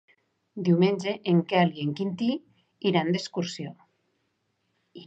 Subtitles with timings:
[0.69, 2.31] Diumenge en Quel i en Quintí
[2.93, 3.77] iran d'excursió.